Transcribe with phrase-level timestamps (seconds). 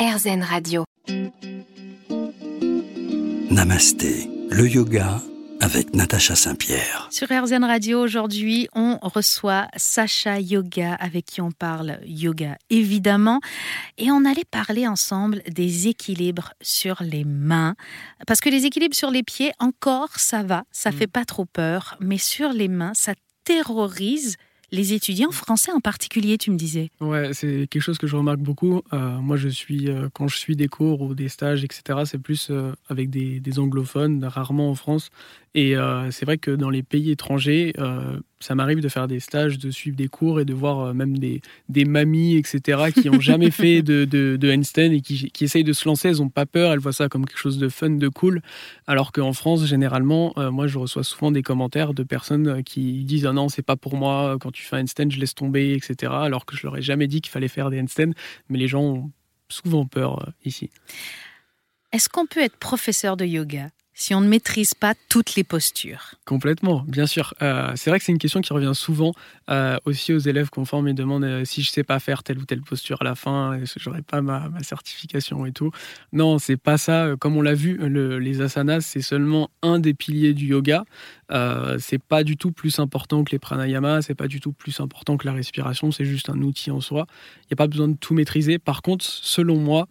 [0.00, 0.84] RZN Radio.
[3.50, 5.20] Namasté, le yoga
[5.60, 7.08] avec Natacha Saint-Pierre.
[7.10, 13.40] Sur RZN Radio, aujourd'hui, on reçoit Sacha Yoga, avec qui on parle yoga, évidemment.
[13.98, 17.74] Et on allait parler ensemble des équilibres sur les mains.
[18.26, 20.94] Parce que les équilibres sur les pieds, encore, ça va, ça Mm.
[20.94, 21.96] fait pas trop peur.
[22.00, 23.12] Mais sur les mains, ça
[23.44, 24.36] terrorise
[24.72, 26.90] les étudiants français en particulier, tu me disais.
[27.00, 28.82] Ouais, c'est quelque chose que je remarque beaucoup.
[28.92, 32.00] Euh, moi, je suis euh, quand je suis des cours ou des stages, etc.
[32.04, 35.10] C'est plus euh, avec des, des anglophones, rarement en France.
[35.54, 39.18] Et euh, c'est vrai que dans les pays étrangers, euh, ça m'arrive de faire des
[39.18, 42.92] stages, de suivre des cours et de voir euh, même des, des mamies, etc.
[42.94, 46.08] qui n'ont jamais fait de, de, de handstand et qui, qui essayent de se lancer.
[46.08, 46.72] Elles n'ont pas peur.
[46.72, 48.42] Elles voient ça comme quelque chose de fun, de cool.
[48.86, 53.32] Alors qu'en France, généralement, moi, je reçois souvent des commentaires de personnes qui disent ah
[53.32, 54.36] non, c'est pas pour moi.
[54.40, 56.12] Quand tu fais un handstand, je laisse tomber, etc.
[56.14, 58.12] Alors que je leur ai jamais dit qu'il fallait faire des handstands.
[58.48, 59.10] Mais les gens ont
[59.48, 60.70] souvent peur ici.
[61.92, 63.70] Est-ce qu'on peut être professeur de yoga?
[64.00, 67.34] Si on ne maîtrise pas toutes les postures Complètement, bien sûr.
[67.42, 69.12] Euh, c'est vrai que c'est une question qui revient souvent
[69.50, 72.38] euh, aussi aux élèves qu'on forme et demandent euh, si je sais pas faire telle
[72.38, 75.70] ou telle posture à la fin, que j'aurai pas ma, certification et tout.
[76.14, 77.10] Non, c'est pas ça.
[77.20, 80.84] Comme on l'a vu, le- les asanas c'est seulement un des piliers du yoga.
[81.78, 85.18] C'est pas du tout plus important que les pranayamas, c'est pas du tout plus important
[85.18, 85.92] que la respiration.
[85.92, 87.06] C'est juste un outil en soi.
[87.42, 88.58] Il n'y a pas besoin de tout maîtriser.
[88.58, 89.86] Par contre, selon moi,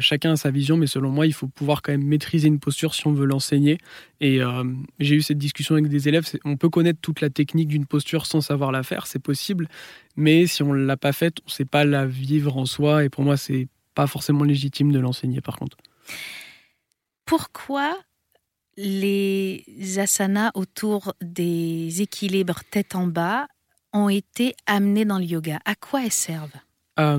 [0.00, 2.94] chacun a sa vision, mais selon moi, il faut pouvoir quand même maîtriser une posture
[2.94, 3.78] si on veut l'enseigner.
[4.20, 4.64] Et euh,
[4.98, 6.26] j'ai eu cette discussion avec des élèves.
[6.44, 9.68] On peut connaître toute la technique d'une posture sans savoir la faire, c'est possible.
[10.16, 13.04] Mais si on ne l'a pas faite, on ne sait pas la vivre en soi.
[13.04, 15.76] Et pour moi, c'est pas forcément légitime de l'enseigner, par contre.
[17.24, 17.96] Pourquoi
[18.76, 19.64] les
[19.98, 23.46] asanas autour des équilibres tête en bas
[23.92, 25.60] ont été amenés dans le yoga?
[25.64, 26.50] À quoi elles servent?
[27.00, 27.18] Euh,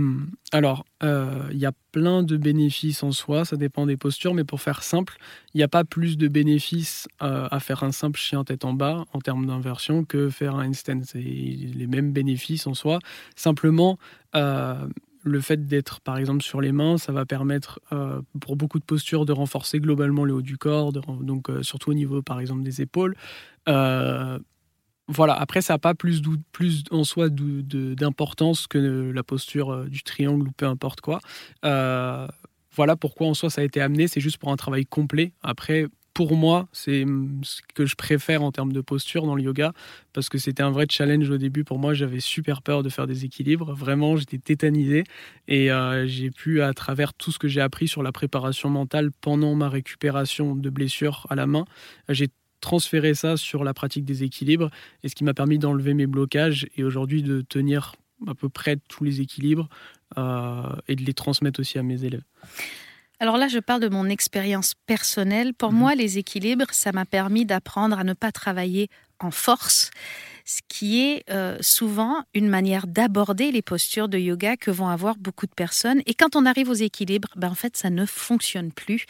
[0.52, 4.44] alors, euh, il y a plein de bénéfices en soi, ça dépend des postures, mais
[4.44, 5.18] pour faire simple,
[5.54, 8.74] il n'y a pas plus de bénéfices euh, à faire un simple chien tête en
[8.74, 11.02] bas en termes d'inversion que faire un handstand.
[11.06, 13.00] C'est les mêmes bénéfices en soi.
[13.36, 13.97] Simplement,
[14.36, 14.88] euh,
[15.24, 17.80] le fait d'être par exemple sur les mains, ça va permettre
[18.42, 22.22] pour beaucoup de postures de renforcer globalement le haut du corps, donc surtout au niveau
[22.22, 23.16] par exemple des épaules.
[25.08, 26.22] Voilà, après, ça n'a pas plus,
[26.52, 31.19] plus en soi d'importance que la posture euh, du triangle ou peu importe quoi.
[31.66, 32.28] Euh,
[32.75, 35.34] voilà pourquoi en soi ça a été amené, c'est juste pour un travail complet.
[35.44, 39.44] Après, pour moi, c'est hum, ce que je préfère en termes de posture dans le
[39.44, 39.74] yoga,
[40.14, 41.64] parce que c'était un vrai challenge au début.
[41.64, 43.74] Pour moi, j'avais super peur de faire des équilibres.
[43.74, 45.03] Vraiment, j'étais tétanisé.
[45.47, 49.12] Et euh, j'ai pu, à travers tout ce que j'ai appris sur la préparation mentale
[49.22, 51.66] pendant ma récupération de blessures à la main,
[52.09, 52.30] j'ai
[52.63, 54.69] transféré ça sur la pratique des équilibres
[55.03, 58.78] et ce qui m'a permis d'enlever mes blocages et aujourd'hui de tenir à peu près
[58.88, 59.68] tous les équilibres
[60.18, 62.23] euh, et de les transmettre aussi à mes élèves.
[63.19, 65.53] Alors là, je parle de mon expérience personnelle.
[65.53, 65.78] Pour Mhm.
[65.79, 69.91] moi, les équilibres, ça m'a permis d'apprendre à ne pas travailler en force,
[70.46, 75.16] ce qui est euh, souvent une manière d'aborder les postures de yoga que vont avoir
[75.18, 76.02] beaucoup de personnes.
[76.06, 79.06] Et quand on arrive aux équilibres, ben en fait, ça ne fonctionne plus.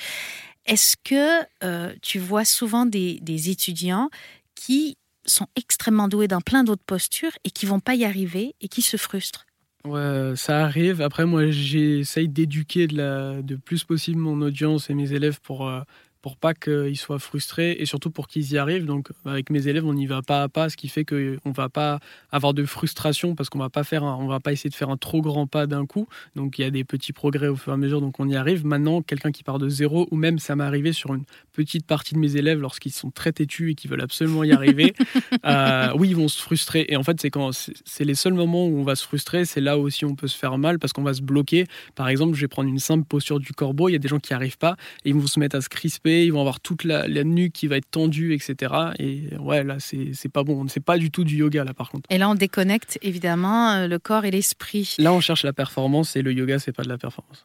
[0.66, 4.10] Est-ce que euh, tu vois souvent des, étudiants
[4.56, 8.68] qui sont extrêmement doués dans plein d'autres postures et qui vont pas y arriver et
[8.68, 9.46] qui se frustrent?
[9.86, 11.02] Ouais, ça arrive.
[11.02, 15.82] Après, moi, j'essaye d'éduquer de plus possible mon audience et mes élèves pour, euh,
[16.24, 18.86] pour pas qu'ils soient frustrés et surtout pour qu'ils y arrivent.
[18.86, 21.68] Donc, avec mes élèves, on y va pas à pas, ce qui fait qu'on va
[21.70, 22.00] pas
[22.32, 24.90] avoir de frustration parce qu'on va pas faire, un- on va pas essayer de faire
[24.90, 26.08] un trop grand pas d'un coup.
[26.36, 28.00] Donc, il y a des petits progrès au fur et à mesure.
[28.02, 28.66] Donc, on y arrive.
[28.66, 32.14] Maintenant, quelqu'un qui part de zéro ou même ça m'est arrivé sur une petite partie
[32.16, 34.94] de mes élèves lorsqu'ils sont très têtus et qui veulent absolument y arriver.
[35.46, 36.86] euh, oui, ils vont se frustrer.
[36.88, 39.44] Et en fait, c'est quand c'est les seuls moments où on va se frustrer.
[39.44, 41.66] C'est là aussi on peut se faire mal parce qu'on va se bloquer.
[41.96, 43.90] Par exemple, je vais prendre une simple posture du corbeau.
[43.90, 45.62] Il y a des gens qui n'y arrivent pas et ils vont se mettre à
[45.62, 46.13] se crisper.
[46.22, 48.74] Ils vont avoir toute la, la nuque qui va être tendue, etc.
[49.00, 50.68] Et ouais, là, c'est pas bon.
[50.68, 52.08] C'est pas du tout du yoga là, par contre.
[52.12, 54.96] Et là, on déconnecte évidemment euh, le corps et l'esprit.
[55.00, 57.44] Là, on cherche la performance et le yoga, c'est pas de la performance.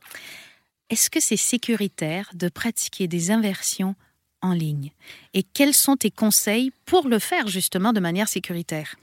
[0.90, 3.94] Est-ce que c'est sécuritaire de pratiquer des inversions
[4.42, 4.92] en ligne?
[5.34, 8.96] Et quels sont tes conseils pour le faire justement de manière sécuritaire?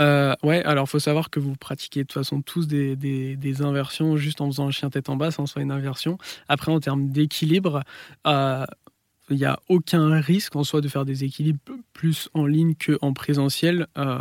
[0.00, 3.62] Euh, ouais, alors faut savoir que vous pratiquez de toute façon tous des, des- des
[3.62, 6.16] inversions juste en faisant un chien tête en bas, sans soit une inversion.
[6.48, 7.82] Après, en termes d'équilibre,
[8.26, 8.64] euh,
[9.30, 11.60] il n'y a aucun risque en soi de faire des équilibres
[11.92, 13.86] plus en ligne qu'en présentiel.
[13.96, 14.18] Euh,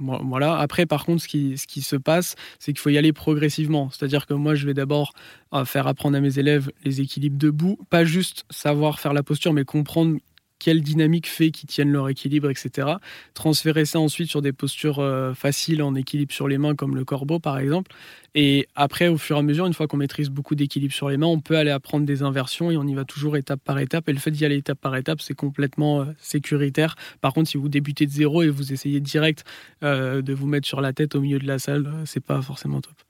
[0.00, 0.56] Voilà.
[0.58, 3.90] Après, par contre, ce qui, ce qui se passe, c'est qu'il faut y aller progressivement.
[3.90, 5.12] C'est-à-dire que moi, je vais d'abord
[5.52, 9.52] euh, faire apprendre à mes élèves les équilibres debout, pas juste savoir faire la posture,
[9.52, 10.18] mais comprendre
[10.58, 12.88] quelle dynamique fait qu'ils tiennent leur équilibre, etc.
[13.34, 17.04] Transférer ça ensuite sur des postures euh, faciles en équilibre sur les mains, comme le
[17.04, 17.92] corbeau par exemple.
[18.34, 21.16] Et après, au fur et à mesure, une fois qu'on maîtrise beaucoup d'équilibre sur les
[21.16, 24.08] mains, on peut aller apprendre des inversions et on y va toujours étape par étape.
[24.08, 26.96] Et le fait d'y aller étape par étape, c'est complètement euh, sécuritaire.
[27.20, 29.44] Par contre, si vous débutez de zéro et vous essayez direct
[29.82, 32.80] euh, de vous mettre sur la tête au milieu de la salle, c'est pas forcément
[32.80, 33.07] top.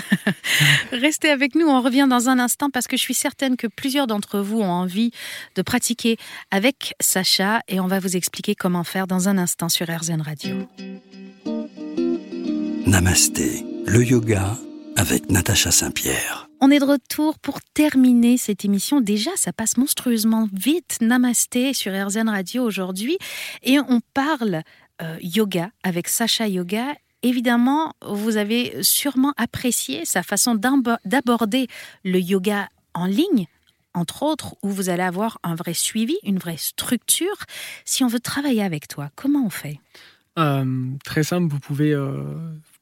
[0.92, 4.06] Restez avec nous, on revient dans un instant parce que je suis certaine que plusieurs
[4.06, 5.10] d'entre vous ont envie
[5.54, 6.16] de pratiquer
[6.50, 10.68] avec Sacha et on va vous expliquer comment faire dans un instant sur RZN Radio.
[12.86, 14.56] Namasté, le yoga
[14.96, 16.48] avec Natacha Saint-Pierre.
[16.60, 19.00] On est de retour pour terminer cette émission.
[19.00, 20.98] Déjà, ça passe monstrueusement vite.
[21.00, 23.18] Namasté sur RZN Radio aujourd'hui.
[23.64, 24.62] Et on parle
[25.00, 31.68] euh, yoga avec Sacha Yoga Évidemment, vous avez sûrement apprécié sa façon d'aborder
[32.04, 33.46] le yoga en ligne,
[33.94, 37.36] entre autres, où vous allez avoir un vrai suivi, une vraie structure.
[37.84, 39.78] Si on veut travailler avec toi, comment on fait?
[40.38, 40.64] Euh,
[41.04, 42.24] Très simple, vous pouvez, euh,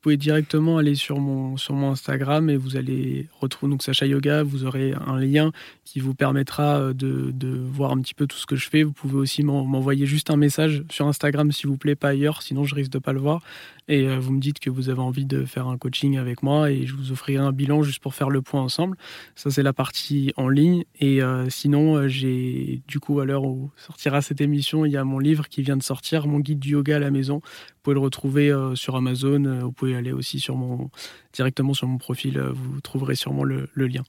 [0.01, 4.43] pouvez directement aller sur mon, sur mon Instagram et vous allez retrouver donc Sacha Yoga.
[4.43, 5.53] Vous aurez un lien
[5.85, 8.83] qui vous permettra euh, de, de voir un petit peu tout ce que je fais.
[8.83, 12.65] Vous pouvez aussi m'envoyer juste un message sur Instagram, s'il vous plaît, pas ailleurs, sinon
[12.65, 13.43] je risque de pas le voir.
[13.89, 16.71] Et euh, vous me dites que vous avez envie de faire un coaching avec moi
[16.71, 18.97] et je vous offrirai un bilan juste pour faire le point ensemble.
[19.35, 20.85] Ça, c'est la partie en ligne.
[21.01, 25.05] Et euh, sinon, j'ai du coup, à l'heure où sortira cette émission, il y a
[25.05, 27.41] mon livre qui vient de sortir, mon guide du yoga à la maison.
[27.43, 29.61] Vous pouvez le retrouver sur Amazon.
[29.63, 30.91] Vous pouvez aller aussi sur mon,
[31.33, 34.03] directement sur mon profil, euh, vous trouverez sûrement le, lien.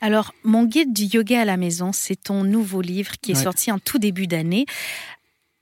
[0.00, 3.72] Alors, mon guide du yoga à la maison, c'est ton nouveau livre qui est sorti
[3.72, 4.66] en tout début d'année.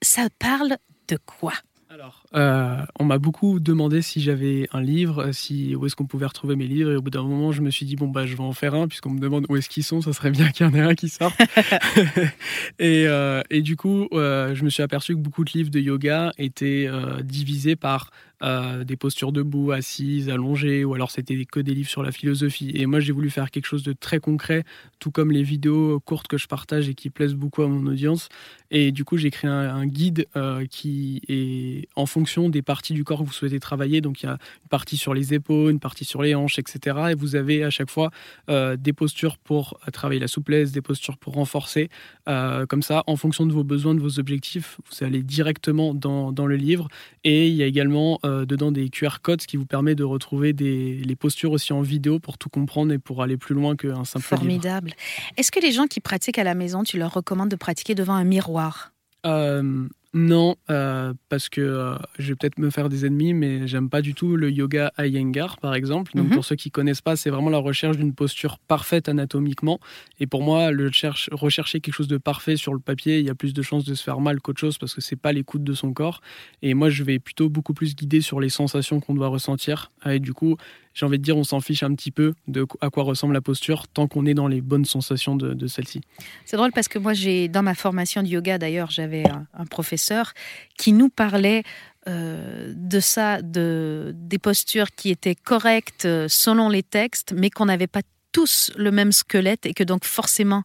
[0.03, 0.77] Ça parle
[1.09, 1.53] de quoi?
[1.95, 6.27] Alors, euh, on m'a beaucoup demandé si j'avais un livre, si où est-ce qu'on pouvait
[6.27, 6.91] retrouver mes livres.
[6.91, 8.75] Et au bout d'un moment, je me suis dit bon bah je vais en faire
[8.75, 10.03] un puisqu'on me demande où est-ce qu'ils sont.
[10.03, 11.39] Ça serait bien qu'il y en ait un qui sorte.
[12.81, 16.33] et, euh, et, du coup, je me suis aperçu que beaucoup de livres de yoga
[16.37, 16.89] étaient
[17.23, 18.11] divisés par
[18.45, 22.71] euh, des postures debout, assises, allongées, ou alors c'était que des livres sur la philosophie.
[22.75, 24.65] Et moi, j'ai voulu faire quelque chose de très concret,
[24.99, 28.29] tout comme les vidéos courtes que je partage et qui plaisent beaucoup à mon audience.
[28.71, 33.05] Et du coup, j'ai créé un, guide euh, qui est en fonction des parties du
[33.05, 34.01] corps que vous souhaitez travailler.
[34.01, 36.97] Donc, il y a une partie sur les épaules, une partie sur les hanches, etc.
[37.11, 38.11] Et vous avez à chaque fois
[38.51, 41.89] euh, des postures pour travailler la souplesse, des postures pour renforcer.
[42.27, 46.47] comme ça, en fonction de vos besoins, de vos objectifs, vous allez directement dans, dans
[46.47, 46.89] le livre.
[47.23, 50.05] Et il y a également euh, dedans des QR codes, ce qui vous permet de
[50.05, 53.77] retrouver des, les postures aussi en vidéo pour tout comprendre et pour aller plus loin
[53.77, 54.93] qu'un simple Formidable.
[55.37, 58.15] Est-ce que les gens qui pratiquent à la maison, tu leur recommandes de pratiquer devant
[58.15, 58.93] un miroir?
[59.27, 63.91] Euh, non, euh, parce que euh, je vais peut-être me faire des ennemis, mais j'aime
[63.91, 66.13] pas du tout le yoga Iyengar, par exemple.
[66.15, 66.35] Donc, mhm.
[66.35, 69.81] pour ceux qui connaissent pas, c'est vraiment la recherche d'une posture parfaite anatomiquement.
[70.21, 73.31] Et pour moi, le cherche, rechercher quelque chose de parfait sur le papier, il y
[73.31, 75.65] a plus de chances de se faire mal qu'autre chose parce que c'est pas l'écoute
[75.65, 76.21] de son corps.
[76.63, 79.91] Et moi, je vais plutôt beaucoup plus guider sur les sensations qu'on doit ressentir.
[80.07, 80.57] Et du coup,
[80.95, 83.41] j'ai envie de dire, on s'en fiche un petit peu de à quoi ressemble la
[83.41, 86.01] posture tant qu'on est dans les bonnes sensations de, celle-ci.
[86.45, 90.33] C'est drôle parce que moi, j'ai dans ma formation de yoga, d'ailleurs, j'avais un, professeur
[90.79, 91.65] qui nous parlait
[92.07, 97.65] euh, de ça, de, des postures qui étaient correctes euh, selon les textes, mais qu'on
[97.65, 100.63] n'avait pas tous le même squelette et que donc forcément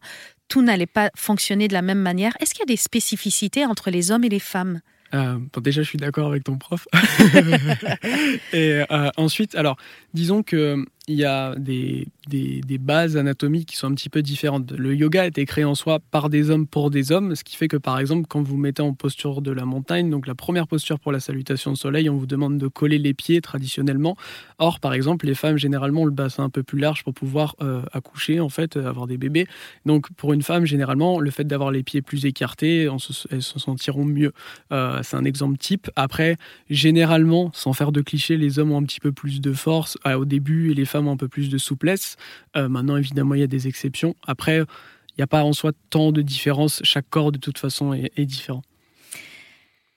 [0.48, 2.36] tout n'allait pas fonctionner de la même manière.
[2.40, 4.80] Est-ce qu'il y a des spécificités entre les hommes et les femmes?
[5.14, 6.86] Euh, bon, déjà, je suis d'accord avec ton prof.
[8.52, 9.76] et euh, ensuite, alors,
[10.14, 14.70] disons que il y a des, des, bases anatomiques qui sont un petit peu différentes.
[14.70, 17.56] Le yoga a été créé en soi par des hommes pour des hommes, ce qui
[17.56, 20.68] fait que par exemple, quand vous mettez en posture de la montagne, donc la première
[20.68, 24.16] posture pour la salutation au soleil, on vous demande de coller les pieds traditionnellement.
[24.58, 27.56] Or, par exemple, les femmes généralement ont le bassin un peu plus large pour pouvoir
[27.60, 29.48] euh, accoucher, en fait, euh, avoir des bébés.
[29.86, 32.88] Donc, pour une femme, généralement, le fait d'avoir les pieds plus écartés,
[33.30, 34.32] elles se sentiront mieux.
[34.70, 35.90] Euh, c'est un exemple type.
[35.96, 36.36] Après,
[36.68, 40.24] généralement, sans faire de clichés, les hommes ont un petit peu plus de force au
[40.24, 42.16] début et les femmes un peu plus de souplesse.
[42.56, 44.14] Euh, maintenant, évidemment, il y a des exceptions.
[44.26, 46.80] Après, il n'y a pas en soi tant de différence.
[46.82, 48.62] Chaque corps, de toute façon, est, différent.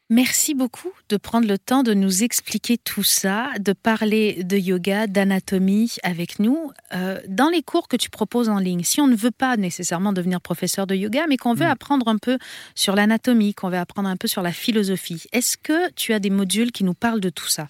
[0.09, 5.07] Merci beaucoup de prendre le temps de nous expliquer tout ça, de parler de yoga,
[5.07, 6.71] d'anatomie avec nous.
[6.93, 10.13] Euh, dans les cours que tu proposes en ligne, si on ne veut pas nécessairement
[10.13, 11.71] devenir professeur de yoga, mais qu'on veut mm.
[11.71, 12.37] apprendre un peu
[12.75, 16.29] sur l'anatomie, qu'on veut apprendre un peu sur la philosophie, est-ce que tu as des
[16.29, 17.67] modules qui nous parlent de tout ça?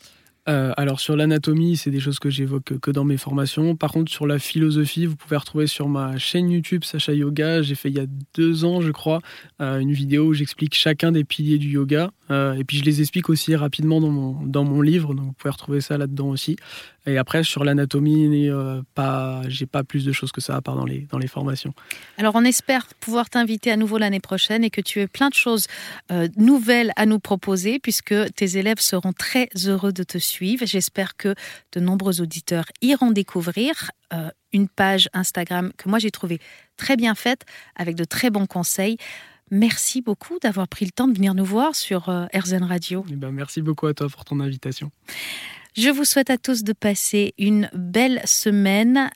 [0.50, 3.76] Euh, alors sur l'anatomie, c'est des choses que j'évoque que dans mes formations.
[3.76, 7.62] Par contre, sur la philosophie, vous pouvez retrouver sur ma chaîne YouTube Sacha Yoga.
[7.62, 9.22] J'ai fait il y a deux ans, je crois,
[9.62, 12.12] euh, une vidéo où j'explique chacun des piliers du yoga.
[12.30, 15.34] Euh, et puis je les explique aussi rapidement dans mon, dans mon livre, donc vous
[15.34, 16.58] pouvez retrouver ça là-dedans aussi.
[17.06, 18.50] Et après, sur l'anatomie,
[18.96, 21.74] pas, j'ai pas plus de choses que ça à part dans les, dans les formations.
[22.18, 25.34] Alors, on espère pouvoir t'inviter à nouveau l'année prochaine et que tu aies plein de
[25.34, 25.68] choses
[26.38, 30.33] nouvelles à nous proposer, puisque tes élèves seront très heureux de te suivre.
[30.40, 31.36] J'espère que
[31.72, 36.40] de nombreux auditeurs iront découvrir euh, une page Instagram que moi j'ai trouvée
[36.78, 37.44] très bien faite,
[37.76, 38.98] avec de très bons conseils.
[39.52, 43.06] Merci beaucoup d'avoir pris le temps de venir nous voir sur euh, RZN Radio.
[43.10, 44.92] Eh ben, merci beaucoup à toi pour ton invitation.
[45.76, 49.10] Je vous souhaite à tous de passer une belle semaine.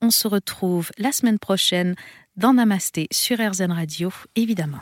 [0.00, 1.94] On se retrouve la semaine prochaine
[2.36, 4.80] dans Namasté sur RZN Radio, évidemment.